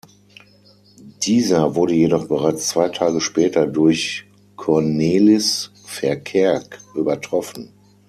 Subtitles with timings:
[1.21, 7.71] Dieser wurde jedoch bereits zwei Tage später durch Cornelis Verkerk übertroffen.